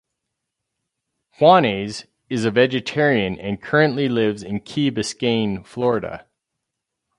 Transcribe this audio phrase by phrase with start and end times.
[1.37, 6.25] Juanes is a vegetarian and currently lives in Key Biscayne, Florida.